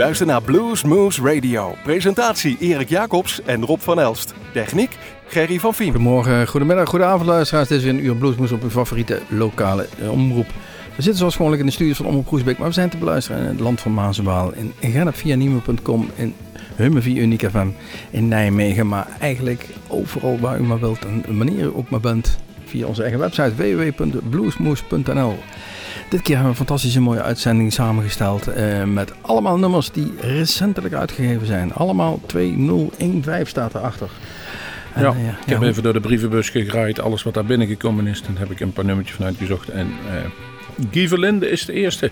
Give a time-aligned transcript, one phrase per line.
[0.00, 1.74] luistert naar Blues Moose Radio.
[1.82, 4.34] Presentatie Erik Jacobs en Rob van Elst.
[4.52, 4.96] Techniek
[5.26, 5.90] Gerry van Viem.
[5.90, 7.68] Goedemorgen, goedemiddag, goedenavond luisteraars.
[7.68, 10.46] Dit is weer een uur Bluesmoes op uw favoriete lokale eh, omroep.
[10.96, 13.42] We zitten zoals gewoonlijk in de studios van Omroep Groesbeek, maar we zijn te beluisteren
[13.42, 16.34] in het land van Maas en Waal, in Gennep via Nieuwe.com, in
[16.76, 17.68] Hummen via Uniek FM,
[18.10, 22.38] in Nijmegen, maar eigenlijk overal waar u maar wilt en wanneer u ook maar bent,
[22.64, 25.38] via onze eigen website www.bluesmoes.nl.
[26.08, 30.94] Dit keer hebben we een fantastische mooie uitzending samengesteld eh, met allemaal nummers die recentelijk
[30.94, 31.74] uitgegeven zijn.
[31.74, 34.10] Allemaal 2015 staat erachter.
[34.94, 38.22] En, Ja, eh, ik heb even door de brievenbus gegraaid, alles wat daar binnengekomen is.
[38.22, 39.68] Daar heb ik een paar nummertjes van uitgezocht.
[39.68, 40.30] En eh
[40.90, 42.10] Guy Verlinde is de eerste.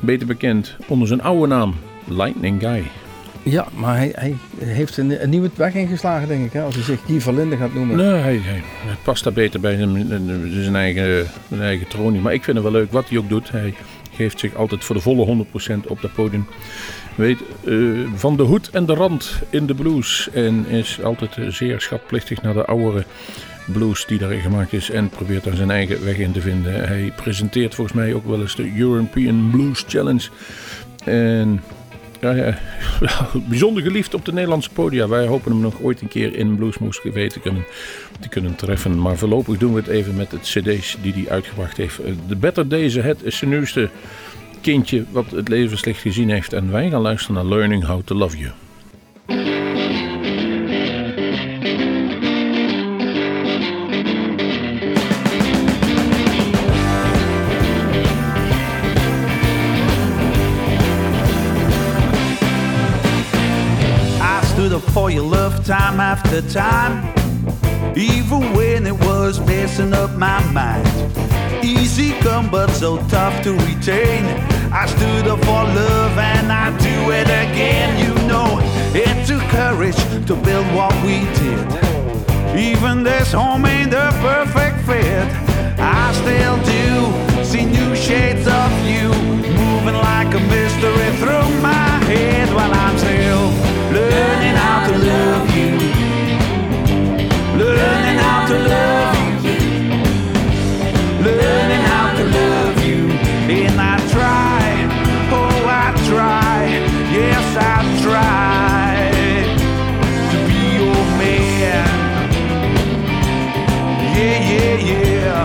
[0.00, 2.84] Beter bekend onder zijn oude naam, Lightning Guy.
[3.44, 6.52] Ja, maar hij, hij heeft een, een nieuwe weg ingeslagen, denk ik.
[6.52, 6.62] Hè?
[6.62, 7.96] Als hij zich Guy Verlinde gaat noemen.
[7.96, 8.62] Nee, hij,
[9.02, 12.20] past daar beter bij zijn, eigen, zijn eigen tronie.
[12.20, 13.50] Maar ik vind het wel leuk wat hij ook doet.
[13.50, 13.74] Hij
[14.12, 15.46] geeft zich altijd voor de volle
[15.84, 16.46] 100% op dat podium.
[17.14, 17.76] Weet eh,
[18.14, 20.28] van de hoed en de rand in de blues.
[20.32, 23.04] En is altijd zeer schatplichtig naar de oudere
[23.72, 24.90] blues die daarin gemaakt is.
[24.90, 26.86] En probeert daar zijn eigen weg in te vinden.
[26.86, 30.28] Hij presenteert volgens mij ook wel eens de European Blues Challenge.
[31.04, 31.62] En
[32.32, 32.58] ja,
[33.48, 35.08] bijzonder geliefd op de Nederlandse podia.
[35.08, 37.64] Wij hopen hem nog ooit een keer in Bluesmoes te kunnen,
[38.20, 39.00] te kunnen treffen.
[39.00, 41.98] Maar voorlopig doen we het even met het cd's die hij uitgebracht heeft.
[41.98, 43.90] Eh, The Better Days Ahead is zijn nieuwste
[44.60, 46.52] kindje wat het levenslicht gezien heeft.
[46.52, 48.52] En wij gaan luisteren naar Learning How to Love You.
[65.04, 66.96] For your love time after time,
[67.94, 70.86] even when it was messing up my mind.
[71.62, 74.24] Easy come, but so tough to retain.
[74.72, 77.90] I stood up for love and I do it again.
[78.02, 78.48] You know,
[78.94, 81.66] it took courage to build what we did.
[82.56, 85.26] Even this home ain't the perfect fit.
[85.78, 89.08] I still do see new shades of you
[89.52, 95.70] moving like a mystery through my head while I'm still learning how to love you.
[97.62, 99.58] Learning how to love you.
[101.28, 103.00] Learning how to love you.
[103.58, 104.64] And I try,
[105.38, 106.58] oh, I try,
[107.18, 109.12] yes, I try
[110.32, 111.88] to be your man.
[114.16, 115.44] Yeah, yeah, yeah.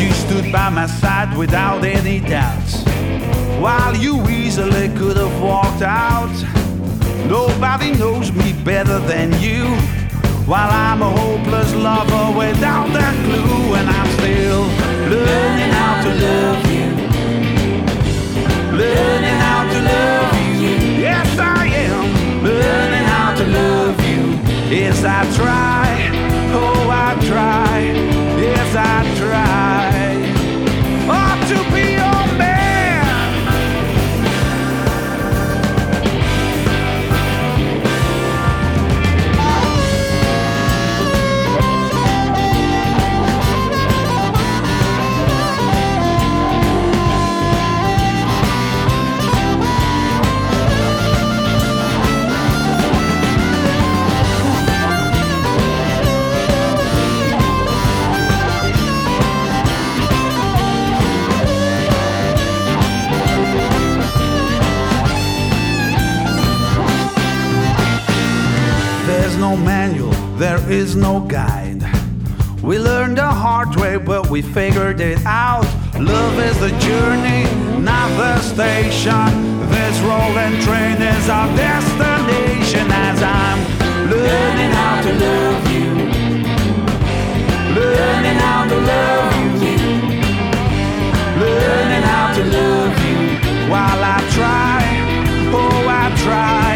[0.00, 2.65] You stood by my side without any doubts.
[3.60, 6.34] While you easily could have walked out.
[7.28, 9.64] Nobody knows me better than you.
[10.46, 14.62] While I'm a hopeless lover without a clue, and I'm still
[15.10, 16.88] learning how to love you.
[18.76, 20.74] Learning how to love you.
[21.00, 24.22] Yes, I am learning how to love you.
[24.76, 26.10] Yes, I try.
[26.52, 27.80] Oh, I try.
[28.38, 29.65] Yes, I try.
[70.66, 71.82] There is no guide.
[72.62, 75.66] We learned the hard way, but we figured it out.
[75.98, 77.44] Love is the journey,
[77.80, 79.28] not the station.
[79.70, 83.58] This rolling train is our destination as I'm
[84.10, 85.90] learning how to love you.
[87.80, 89.78] Learning how to love you.
[91.44, 93.18] Learning how to love you
[93.70, 94.80] while I try.
[95.52, 96.68] Oh, I try.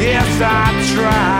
[0.00, 1.33] Yes, I try.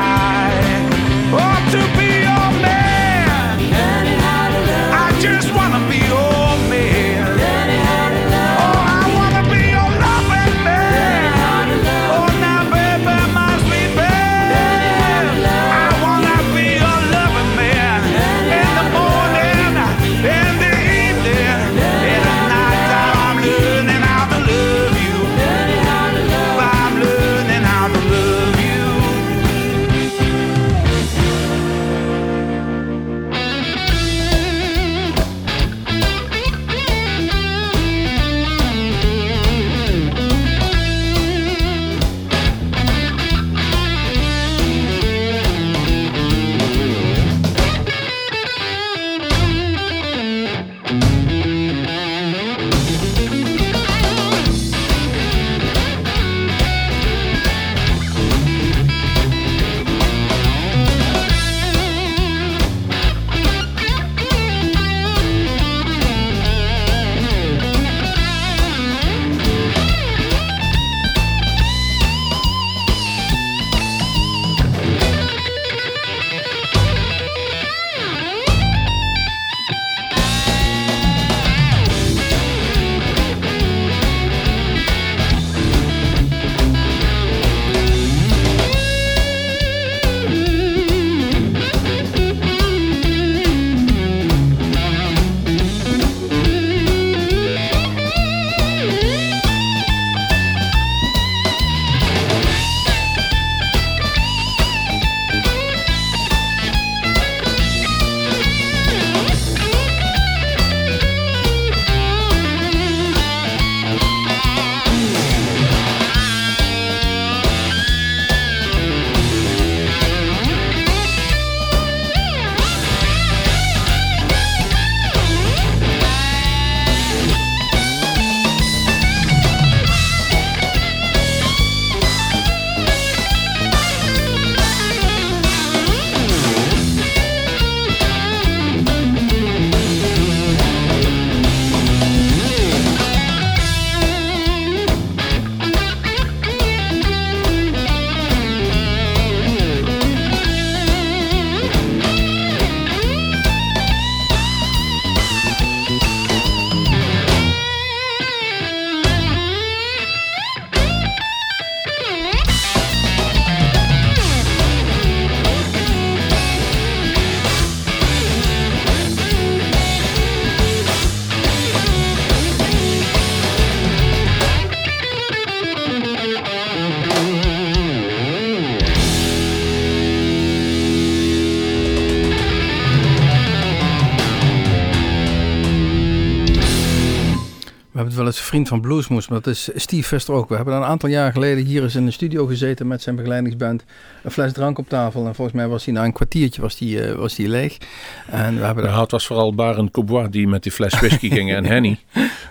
[188.55, 190.49] Vriend van Bluesmoes, maar dat is Steve Vester ook.
[190.49, 193.85] We hebben een aantal jaar geleden hier eens in de studio gezeten met zijn begeleidingsband.
[194.23, 197.09] Een fles drank op tafel en volgens mij was hij na een kwartiertje was die,
[197.09, 197.79] uh, was die leeg.
[198.27, 201.53] En we hebben nou, het was vooral Barend Coubois die met die fles whisky ging
[201.53, 201.99] en Henny.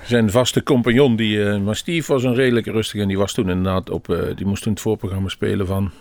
[0.06, 1.16] Zijn vaste compagnon.
[1.16, 4.36] Die, uh, maar Steve was een redelijk rustige en die was toen inderdaad op, uh,
[4.36, 5.92] die moest toen het voorprogramma spelen van,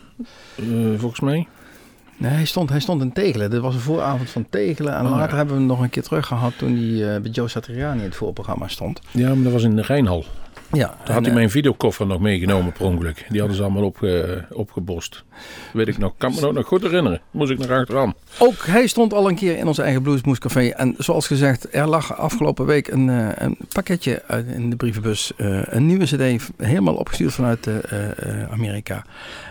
[0.96, 1.46] volgens mij...
[2.22, 3.50] Nee, hij stond, hij stond in Tegelen.
[3.50, 4.94] Dit was een vooravond van Tegelen.
[4.94, 7.30] En oh, later hebben we hem nog een keer terug gehad toen hij uh, bij
[7.30, 9.00] Joe Satriani in het voorprogramma stond.
[9.10, 10.24] Ja, maar dat was in de Rijnhal.
[10.72, 13.26] Ja, Toen had hij mijn videokoffer nog meegenomen per ongeluk.
[13.28, 14.06] Die hadden ze allemaal op,
[14.52, 15.24] opgebost.
[15.72, 16.12] Weet ik nog.
[16.16, 17.20] Kan me nog, nog goed herinneren.
[17.30, 18.14] Moest ik nog achteraan.
[18.38, 20.68] Ook hij stond al een keer in ons eigen Bluesmoes Café.
[20.68, 23.08] En zoals gezegd, er lag afgelopen week een,
[23.44, 24.22] een pakketje
[24.54, 25.32] in de brievenbus.
[25.36, 27.68] een nieuwe cd, helemaal opgestuurd vanuit
[28.50, 29.04] Amerika.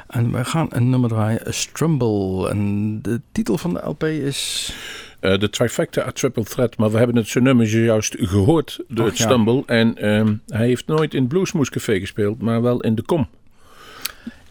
[0.08, 2.50] En we gaan een nummer draaien, Strumble.
[2.50, 4.74] En de titel van de LP is...
[5.22, 6.78] Uh, de Trifecta A Triple Threat.
[6.78, 9.64] Maar we hebben het zijn nummer juist gehoord, de Ach, Stumble.
[9.66, 13.28] En um, hij heeft nooit in Bluesmoes Café gespeeld, maar wel in de Kom.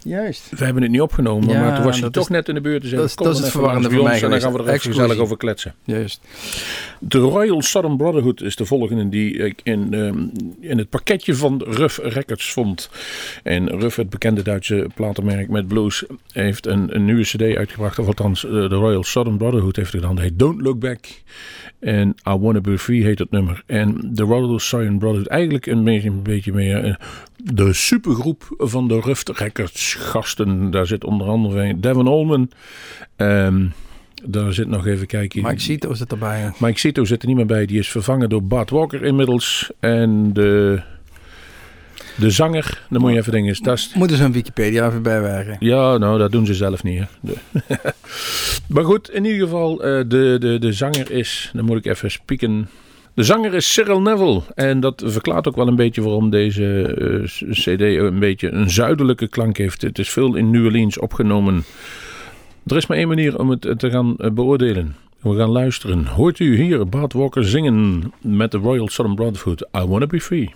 [0.03, 0.49] Juist.
[0.51, 2.83] We hebben het niet opgenomen, ja, maar toen was hij toch net in de buurt.
[2.83, 4.81] Dus dat, is, dat is het verwarrende voor mij En dan gaan we er even
[4.81, 5.75] gezellig over kletsen.
[5.85, 6.21] Juist.
[6.99, 11.63] De Royal Southern Brotherhood is de volgende die ik in, um, in het pakketje van
[11.67, 12.91] Ruff Records vond.
[13.43, 17.99] En Ruff, het bekende Duitse platenmerk met blues, heeft een, een nieuwe cd uitgebracht.
[17.99, 20.15] Of althans, de Royal Southern Brotherhood heeft gedaan.
[20.15, 21.07] Die heet Don't Look Back.
[21.81, 23.63] En I Wanna Be Free heet het nummer.
[23.67, 26.99] En de Royal Southern Brotherhood eigenlijk een beetje, een beetje meer
[27.37, 30.71] de supergroep van de Ruff Records gasten.
[30.71, 32.51] Daar zit onder andere Devon Allman.
[33.17, 33.73] Um,
[34.25, 35.43] daar zit nog even kijken.
[35.43, 36.53] Mike Cito zit erbij.
[36.59, 37.67] Mike Cito zit er niet meer bij.
[37.67, 39.71] Die is vervangen door Bart Walker inmiddels.
[39.81, 40.81] En de,
[42.17, 43.63] de zanger, dan moet je even denken.
[43.63, 43.93] Dat is...
[43.95, 45.57] Moeten ze een Wikipedia even bijwerken?
[45.61, 46.99] Ja, nou, dat doen ze zelf niet.
[46.99, 47.33] Hè.
[48.75, 52.69] maar goed, in ieder geval, de, de, de zanger is, dan moet ik even spieken.
[53.15, 54.43] De zanger is Cyril Neville.
[54.55, 59.29] En dat verklaart ook wel een beetje waarom deze uh, CD een beetje een zuidelijke
[59.29, 59.83] klank heeft.
[59.83, 61.65] Het is veel in New Orleans opgenomen.
[62.67, 64.97] Er is maar één manier om het te gaan beoordelen.
[65.21, 66.07] We gaan luisteren.
[66.07, 69.69] Hoort u hier Bart Walker zingen met de Royal Southern Brotherhood?
[69.77, 70.51] I Wanna Be Free.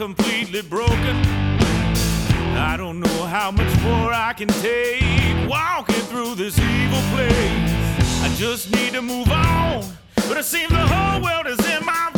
[0.00, 1.16] Completely broken.
[2.56, 8.22] I don't know how much more I can take walking through this evil place.
[8.22, 9.84] I just need to move on,
[10.26, 12.09] but it seems the whole world is in my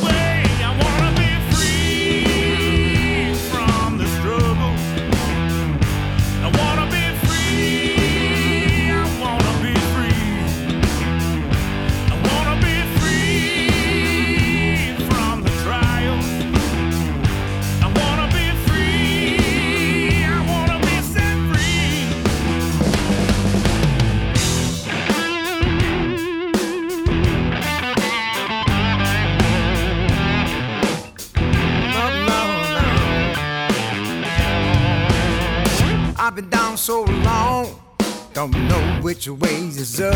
[39.13, 40.15] which ways is up.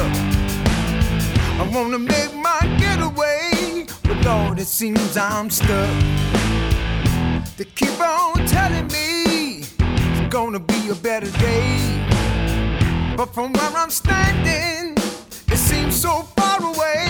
[1.61, 5.95] I wanna make my getaway, but Lord, it seems I'm stuck.
[7.59, 11.77] They keep on telling me it's gonna be a better day,
[13.19, 14.97] but from where I'm standing,
[15.53, 17.06] it seems so far away.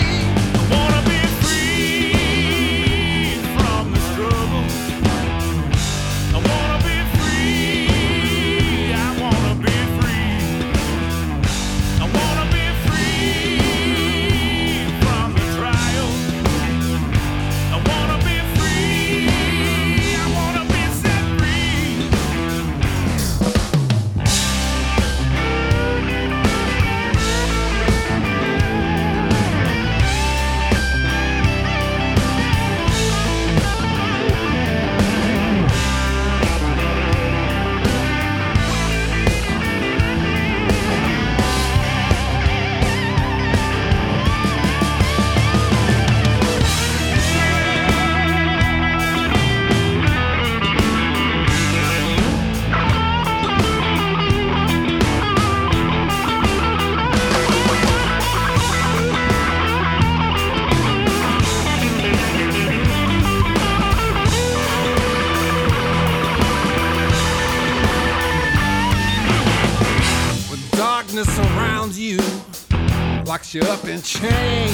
[73.53, 74.73] You up in chains.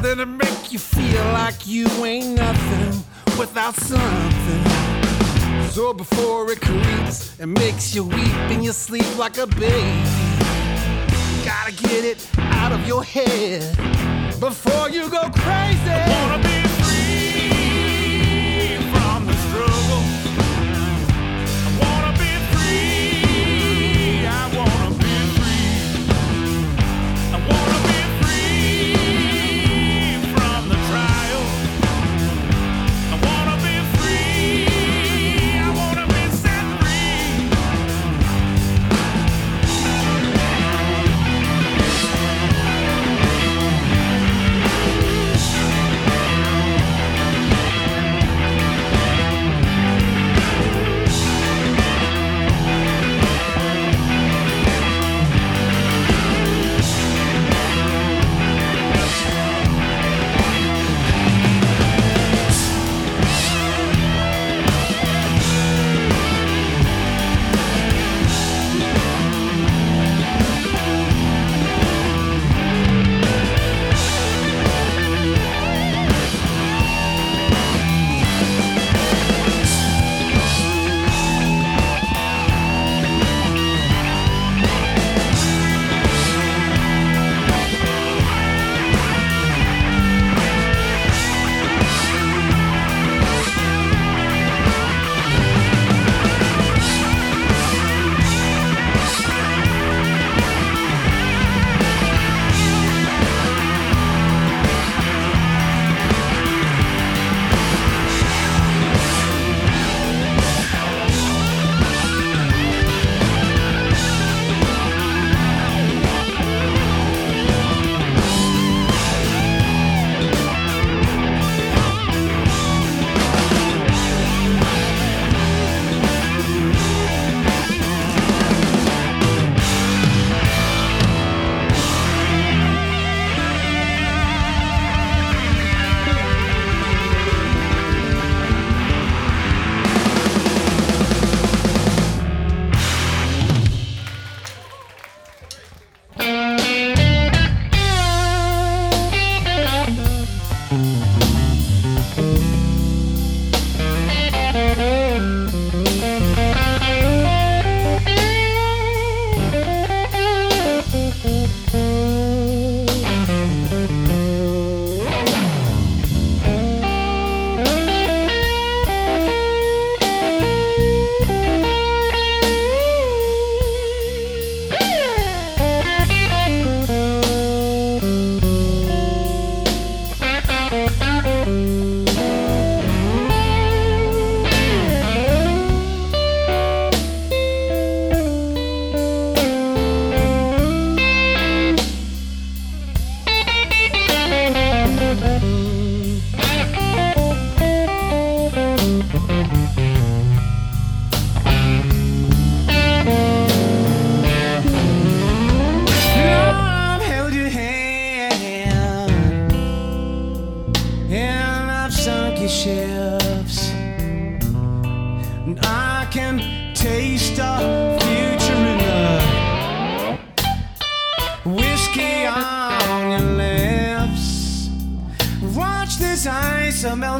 [0.00, 3.02] Then it make you feel like you ain't nothing
[3.38, 4.64] without something.
[5.70, 10.02] So before it creeps and makes you weep in your sleep like a baby,
[11.44, 13.76] gotta get it out of your head
[14.38, 16.51] before you go crazy.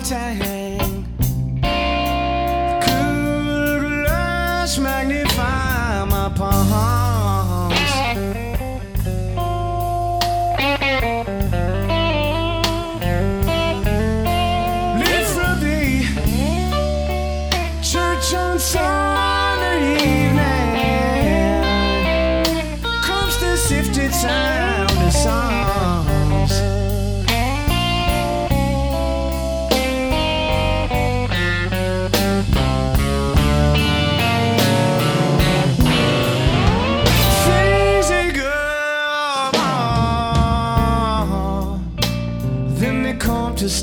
[0.00, 0.51] felt I.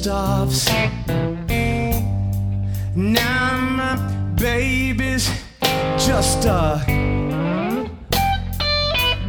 [0.01, 0.65] stops.
[2.95, 3.95] Now my
[4.35, 5.29] baby's
[5.97, 6.81] just a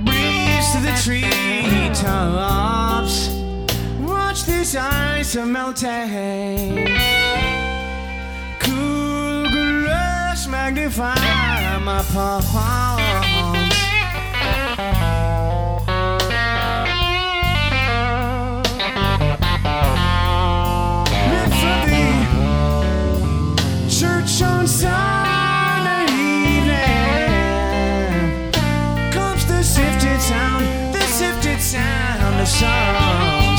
[0.05, 2.11] breeze to the treetops.
[4.01, 6.87] Watch this ice melting.
[8.61, 13.00] Cool glass magnify my palms.
[30.31, 33.50] sound, the sifted sound of song.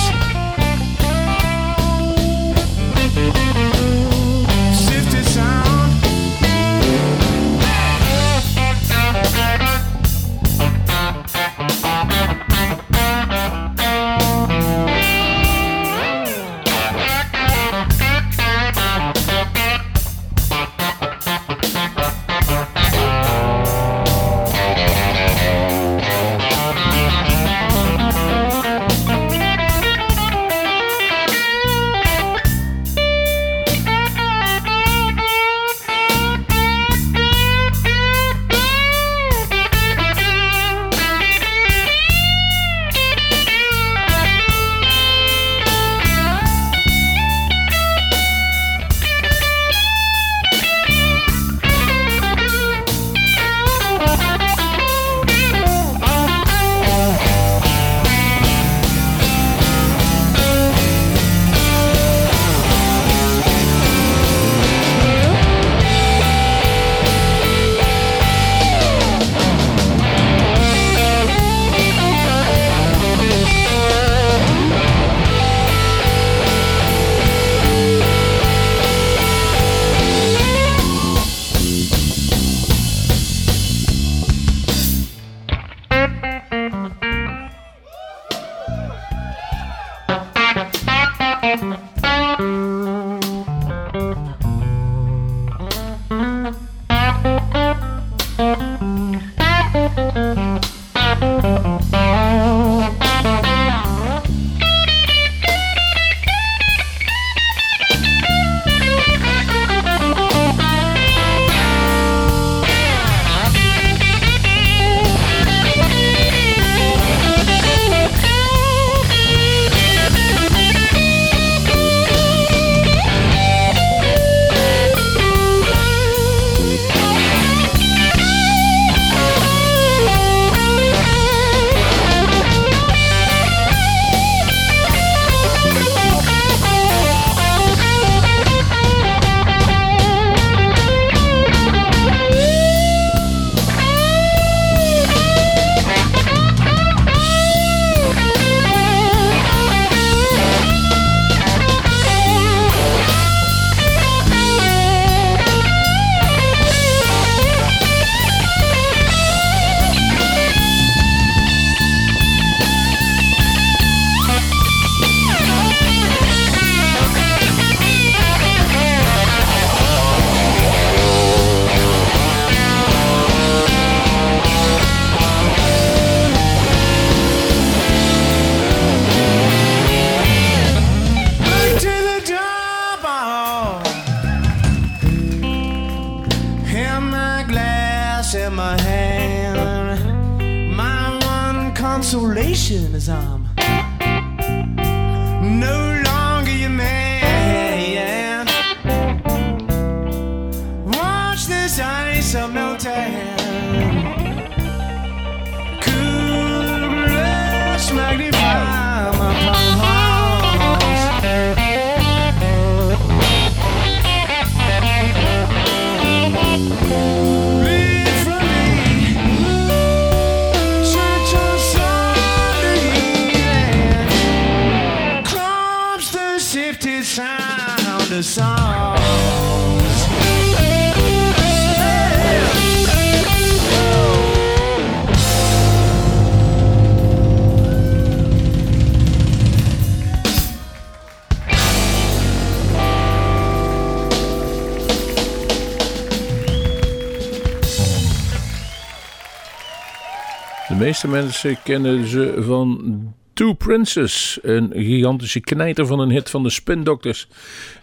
[250.91, 254.39] Meeste mensen kennen ze van Two Princes.
[254.41, 257.27] Een gigantische knijter van een hit van de Spin Doctors.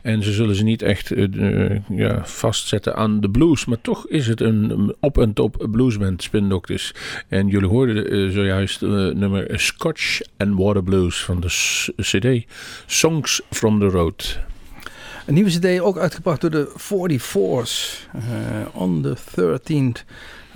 [0.02, 3.64] En ze zullen ze niet echt eh, eh, ja, vastzetten aan de blues.
[3.64, 6.94] Maar toch is het een op en top bluesband, Spin Doctors.
[7.28, 11.48] En jullie hoorden eh, zojuist nummer Scotch and Water Blues van de
[11.96, 12.46] CD
[12.86, 14.38] Songs from the Road.
[15.28, 18.06] Een nieuwe cd ook uitgebracht door de 44's.
[18.12, 18.20] eh,
[18.72, 20.04] on the 13th.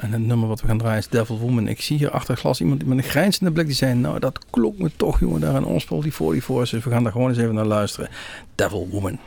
[0.02, 1.68] En het nummer wat we gaan draaien is Devil Woman.
[1.68, 3.94] Ik zie hier achter glas iemand met een grijnzende blik die zei...
[3.94, 6.70] Nou, dat klopt me toch, jongen, daar aan ons die 44's.
[6.70, 8.08] Dus we gaan daar gewoon eens even naar luisteren.
[8.54, 9.18] Devil Woman.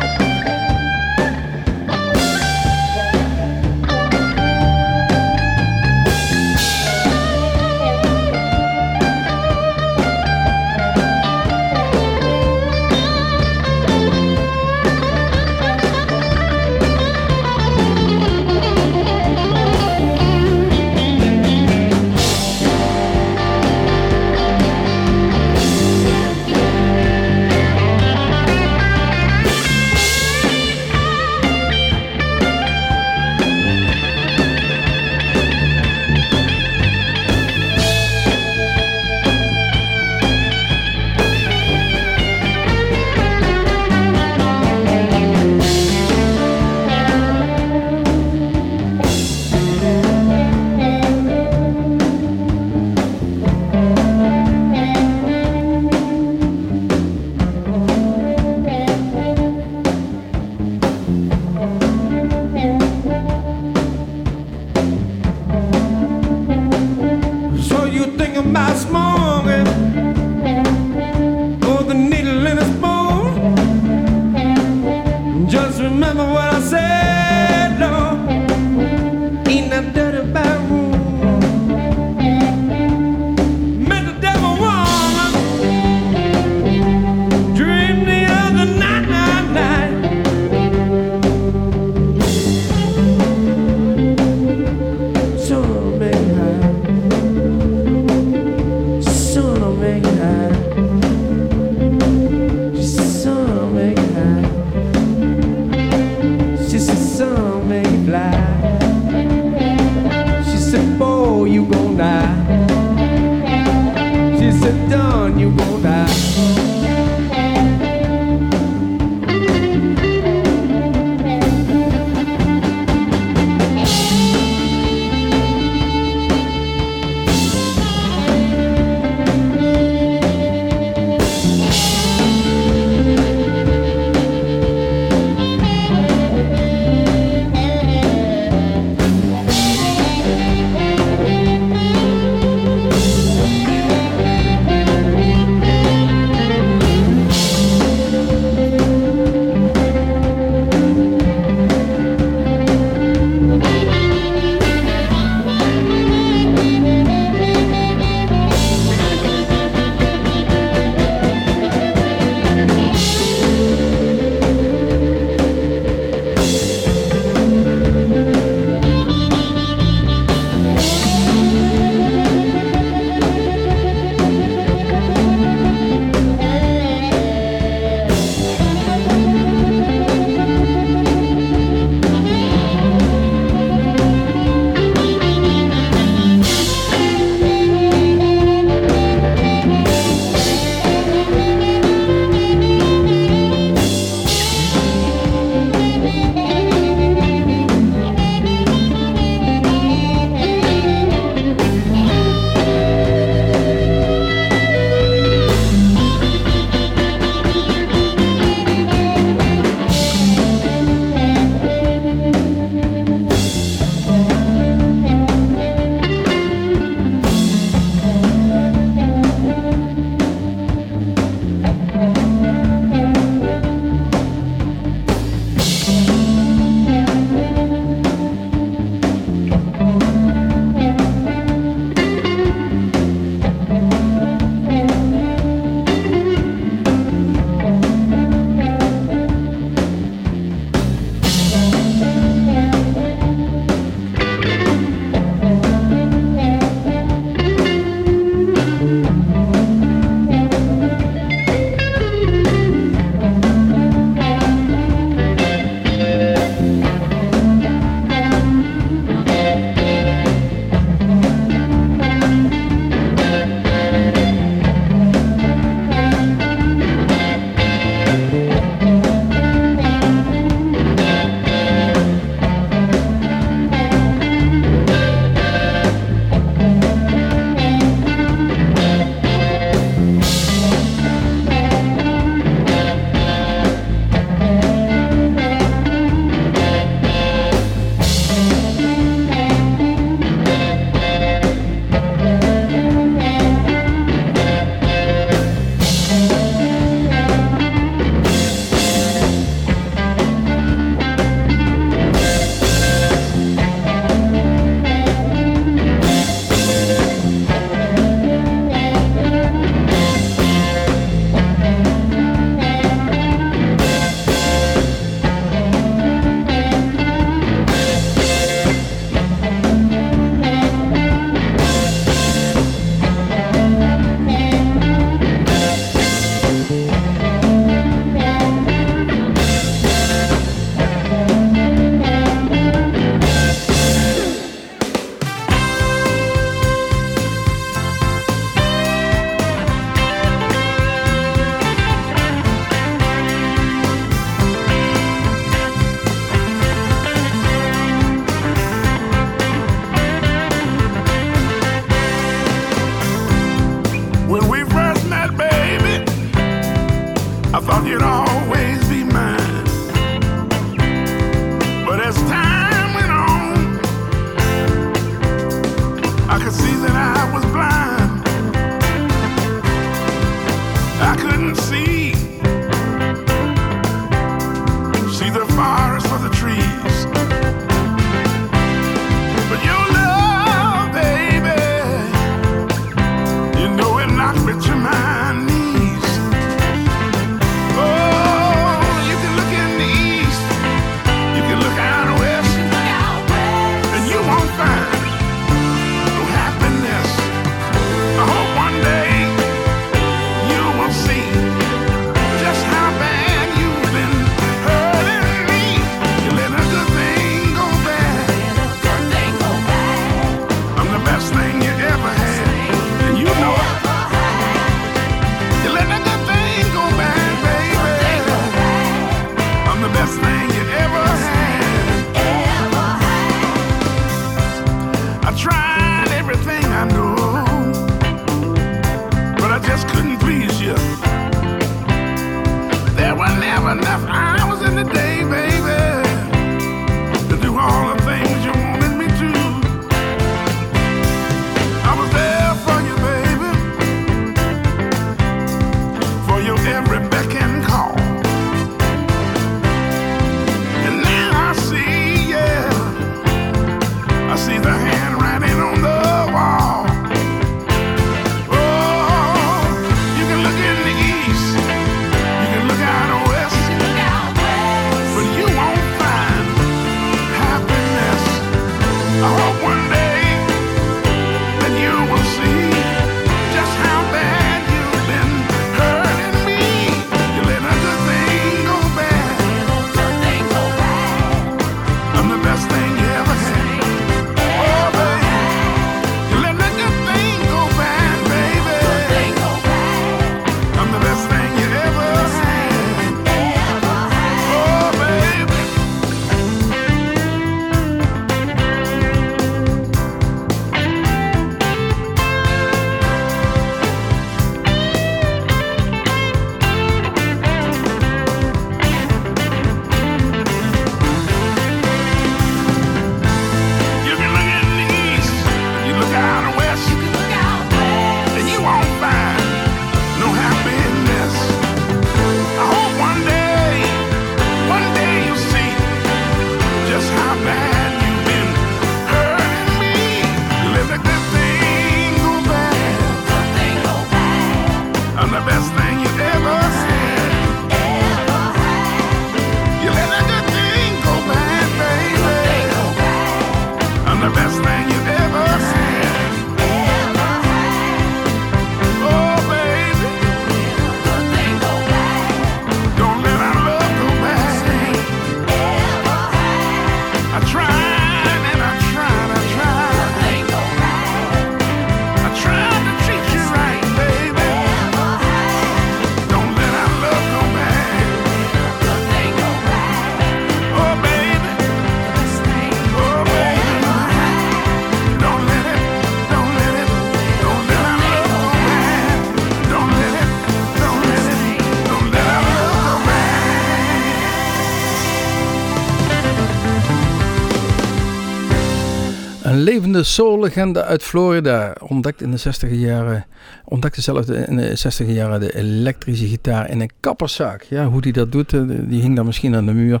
[589.56, 591.74] Een levende soul-legende uit Florida.
[591.80, 593.26] Ontdekt in de 60 jaren.
[593.64, 597.62] Ontdekte zelf in de 60 jaren de elektrische gitaar in een kapperszaak.
[597.62, 600.00] Ja, hoe die dat doet, eh, die hing daar misschien aan de muur.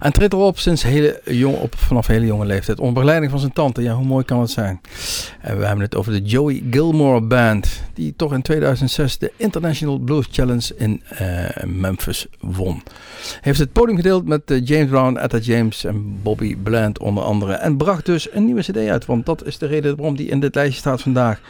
[0.00, 2.78] En treedt erop sinds hele jong, op, vanaf hele jonge leeftijd.
[2.78, 3.82] Onder begeleiding van zijn tante.
[3.82, 4.80] Ja, hoe mooi kan het zijn?
[5.40, 7.82] En we hebben het over de Joey Gilmore Band.
[7.94, 12.82] Die toch in 2006 de International Blues Challenge in eh, Memphis won.
[13.40, 17.52] Heeft het podium gedeeld met eh, James Brown, Etta James en Bobby Bland onder andere.
[17.52, 20.54] En bracht dus een nieuwe cd Want dat is de reden waarom die in dit
[20.54, 21.40] lijstje staat vandaag.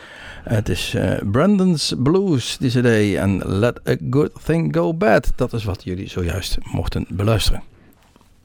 [0.42, 3.14] Het is eh, Brandon's Blues, die cd.
[3.16, 5.32] En Let a Good Thing Go Bad.
[5.36, 7.62] Dat is wat jullie zojuist mochten beluisteren.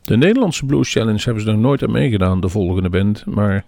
[0.04, 3.26] De Nederlandse Blues Challenge hebben ze nog nooit aan meegedaan, de volgende band.
[3.26, 3.66] Maar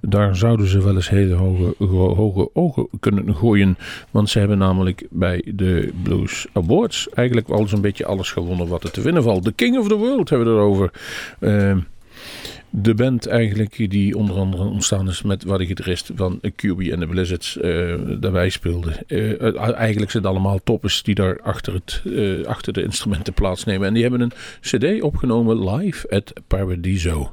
[0.00, 3.78] daar zouden ze wel eens hele hoge, ho- hoge ogen kunnen gooien.
[4.10, 8.84] Want ze hebben namelijk bij de Blues Awards eigenlijk al zo'n beetje alles gewonnen wat
[8.84, 9.44] er te winnen valt.
[9.44, 10.90] The King of the World hebben we erover.
[11.38, 11.76] Eh,
[12.70, 17.00] de band eigenlijk die onder andere ontstaan is met waar de gitarist van QB en
[17.00, 18.92] de Blizzards uh, daarbij speelde.
[19.06, 22.02] Uh, eigenlijk zijn het allemaal toppers die daar achter, het,
[22.46, 23.86] achter de instrumenten plaatsnemen.
[23.86, 27.32] En die hebben een cd opgenomen live at Paradiso.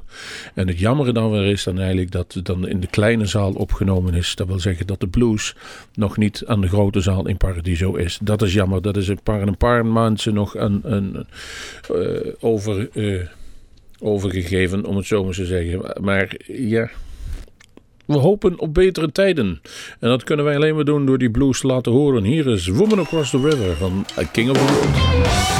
[0.54, 3.52] En het jammere dan weer is dan eigenlijk dat het dan in de kleine zaal
[3.52, 4.34] opgenomen is.
[4.34, 5.54] Dat wil zeggen dat de blues
[5.94, 8.18] nog niet aan de grote zaal in Paradiso is.
[8.22, 8.82] Dat is jammer.
[8.82, 11.26] Dat is een paar, een paar maanden nog een, een,
[12.40, 12.88] over
[14.00, 15.80] overgegeven, om het zo maar te zeggen.
[16.00, 16.90] Maar ja,
[18.06, 19.60] we hopen op betere tijden.
[20.00, 22.24] En dat kunnen wij alleen maar doen door die blues te laten horen.
[22.24, 25.57] Hier is Woman Across the River van King of the.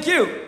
[0.00, 0.47] Thank you.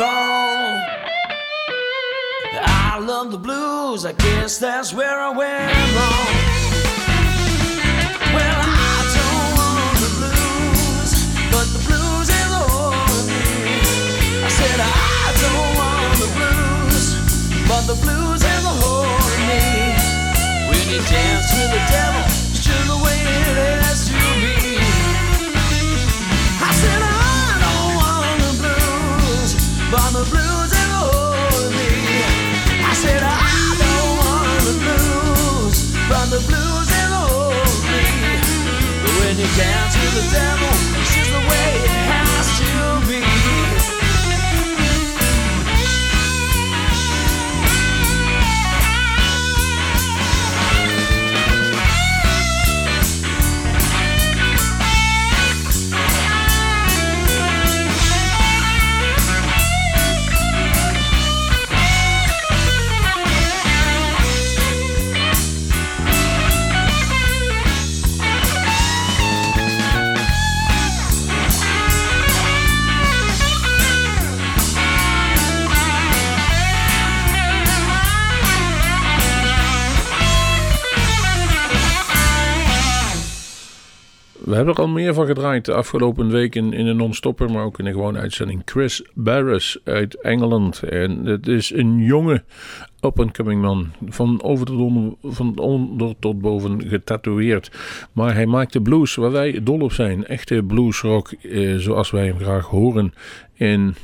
[0.00, 0.80] so strong.
[2.64, 6.30] I love the blues, I guess that's where I went wrong.
[8.36, 11.10] Well, I don't want the blues,
[11.52, 12.96] but the blues is all.
[14.46, 17.04] I said, I don't want the blues,
[17.68, 19.64] but the blues is a hold of me.
[20.68, 22.39] When you dance with the devil,
[29.90, 30.70] the blues.
[32.82, 35.76] I said I don't want the blues,
[36.08, 36.30] but
[39.18, 40.70] when you dance with the devil,
[41.00, 42.39] it's just the way it has
[84.70, 87.92] er al meer van gedraaid de afgelopen weken in een non-stopper, maar ook in een
[87.92, 88.62] gewone uitzending.
[88.64, 90.82] Chris Barris uit Engeland.
[90.82, 92.42] En het is een jonge
[93.00, 93.90] up-and-coming man.
[94.08, 97.70] Van, over tot onder, van onder tot boven getatoeëerd.
[98.12, 100.26] Maar hij maakt de blues waar wij dol op zijn.
[100.26, 103.12] Echte bluesrock eh, zoals wij hem graag horen.
[103.56, 103.94] En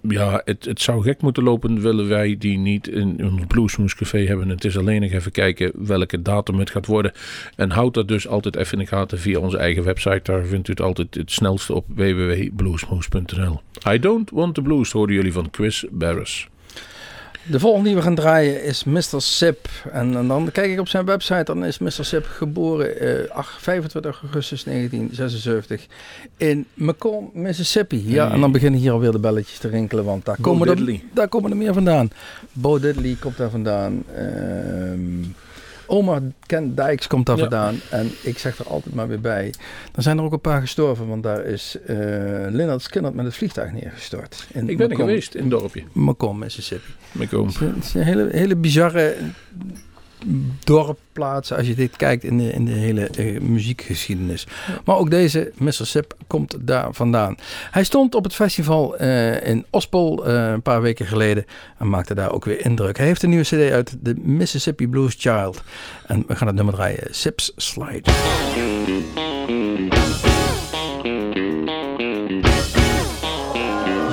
[0.00, 4.48] ja, het, zou gek moeten lopen, willen wij die niet in een bluesmoescafé hebben.
[4.48, 7.12] Het is alleen nog even kijken welke datum het gaat worden.
[7.56, 10.20] En houd dat dus altijd even in de gaten via onze eigen website.
[10.22, 13.60] Daar vindt u het altijd het snelste op www.bluesmoes.nl.
[13.88, 16.48] I Don't Want The Blues hoorden jullie van Chris Barris.
[17.50, 19.02] De volgende die we gaan draaien is Mr.
[19.16, 19.68] Sip.
[19.92, 21.90] En, en dan kijk ik op zijn website, dan is Mr.
[22.04, 25.86] Sip geboren eh, ach- 25 augustus 1976
[26.36, 28.10] in Macomb, Mississippi.
[28.12, 31.00] Ja, en dan beginnen hier alweer de belletjes te rinkelen, want daar, Bo komen er,
[31.14, 32.10] daar komen er meer vandaan.
[32.52, 34.04] Bo Diddley komt daar vandaan.
[34.14, 35.24] Ehm
[35.88, 37.40] Omar Ken Dijks komt daar Ja.
[37.42, 37.80] vandaan.
[37.90, 39.54] En ik zeg er altijd maar weer bij.
[39.94, 41.96] Er zijn er ook een paar gestorven, want daar is eh
[42.50, 44.46] Leonard Skinner met het vliegtuig neergestort.
[44.52, 45.82] In Ik ben er geweest in het dorpje.
[45.92, 46.90] Macomb, Mississippi.
[47.12, 47.46] Macomb.
[47.46, 49.16] Het is een- het is een hele, hele bizarre
[50.64, 54.46] dorpplaats als je dit kijkt in de, in de hele eh, muziekgeschiedenis.
[54.84, 55.72] Maar ook deze Mr.
[55.72, 57.36] Sip komt daar vandaan.
[57.70, 61.44] Hij stond op het festival eh, in Ospel eh, een paar weken geleden
[61.78, 62.96] en maakte daar ook weer indruk.
[62.96, 65.62] Hij heeft een nieuwe cd uit, de Mississippi Blues Child.
[66.06, 68.10] En we gaan het nummer draaien, Sips Slide.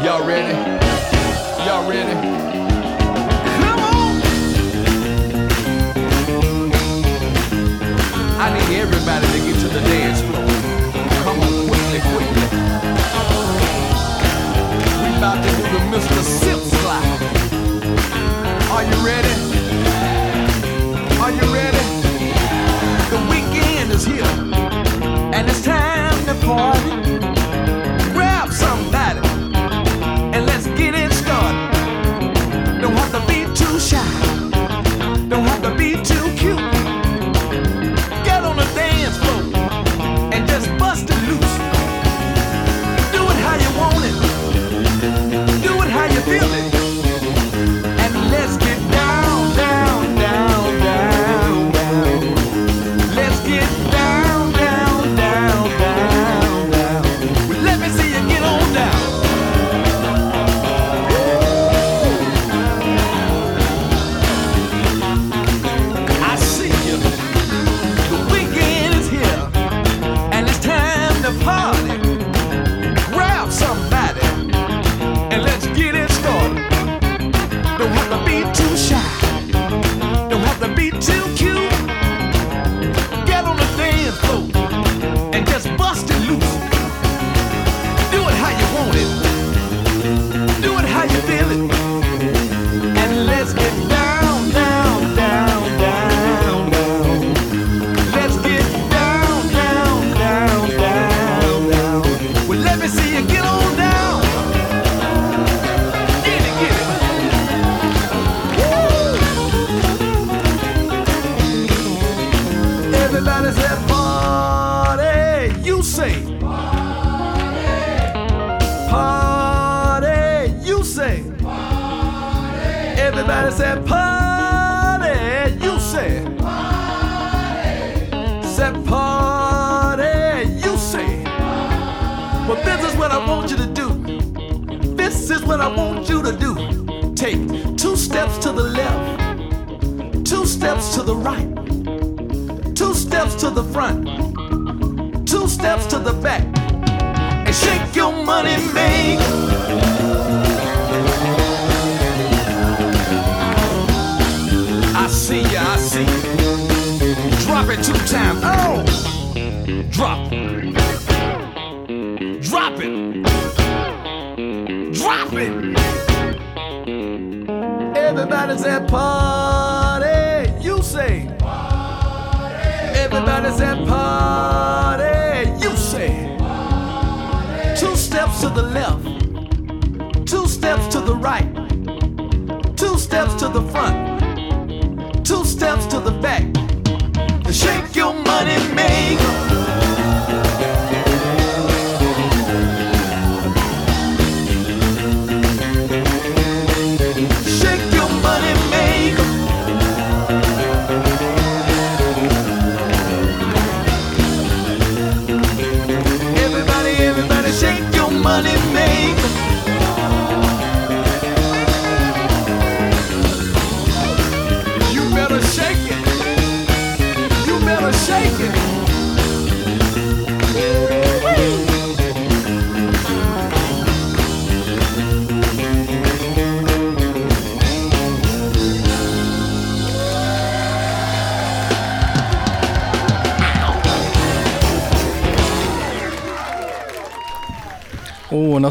[0.04, 0.65] Y'all ready?
[19.06, 19.35] Ready?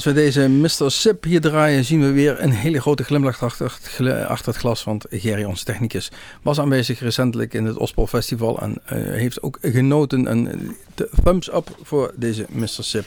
[0.05, 0.91] Als we deze Mr.
[0.91, 3.73] Sip hier draaien, zien we weer een hele grote glimlach achter
[4.45, 4.85] het, glas.
[4.85, 6.11] Want Gerry, onze technicus,
[6.43, 8.61] was aanwezig recentelijk in het Ospol Festival.
[8.61, 10.27] En eh, heeft ook genoten.
[10.27, 12.69] En de thumbs up voor deze Mr.
[12.69, 13.05] Sip.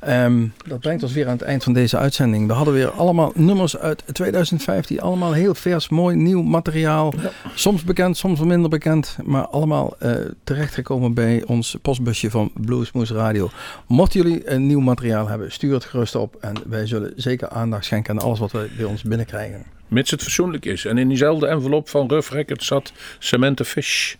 [0.00, 2.46] Ehm, dat brengt ons weer aan het eind van deze uitzending.
[2.46, 5.00] We hadden weer allemaal nummers uit 2015.
[5.00, 7.14] Allemaal heel vers, mooi, nieuw materiaal.
[7.54, 9.16] Soms bekend, soms minder bekend.
[9.24, 13.50] Maar allemaal eh, terechtgekomen bij ons postbusje van Bluesmoose Radio.
[13.86, 16.36] Mochten jullie een nieuw materiaal hebben, stuur het gerust op.
[16.40, 19.64] En wij zullen zeker aandacht schenken aan alles wat we bij ons binnenkrijgen.
[19.88, 20.84] Mits het fatsoenlijk is.
[20.84, 24.14] En in diezelfde envelop van Rough Records zat Samantha Fish.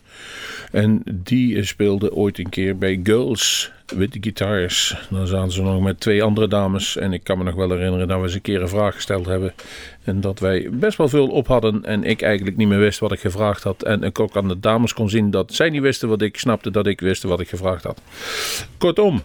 [0.73, 4.97] En die speelde ooit een keer bij Girls with Guitars.
[5.11, 6.97] Dan zaten ze nog met twee andere dames.
[6.97, 9.27] En ik kan me nog wel herinneren dat we eens een keer een vraag gesteld
[9.27, 9.55] hebben.
[10.05, 11.85] En dat wij best wel veel op hadden.
[11.85, 13.83] En ik eigenlijk niet meer wist wat ik gevraagd had.
[13.83, 16.71] En ik ook aan de dames kon zien dat zij niet wisten wat ik snapte.
[16.71, 18.01] Dat ik wist wat ik gevraagd had.
[18.79, 19.23] Kortom.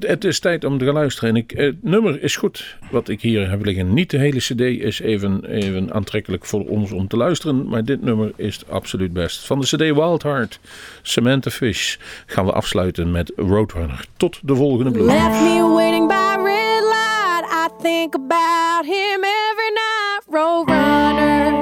[0.00, 1.28] Het is tijd om te gaan luisteren.
[1.30, 3.94] En ik, het nummer is goed wat ik hier heb liggen.
[3.94, 7.68] Niet de hele CD is even, even aantrekkelijk voor ons om te luisteren.
[7.68, 9.46] Maar dit nummer is absoluut best.
[9.46, 10.60] Van de CD Wild Heart,
[11.02, 14.04] Samantha Fish, gaan we afsluiten met Roadrunner.
[14.16, 15.06] Tot de volgende bloem.
[15.06, 17.44] Left me waiting by red light.
[17.50, 20.22] I think about him every night.
[20.28, 21.52] Road runner,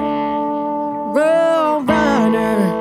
[1.15, 2.79] road runner.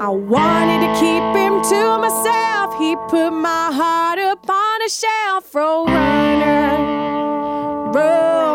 [0.00, 2.59] I wanted to keep him to myself.
[2.80, 5.54] He put my heart upon a shelf.
[5.54, 6.80] Road runner,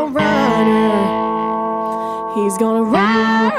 [0.10, 0.96] runner.
[2.34, 3.55] He's gonna run.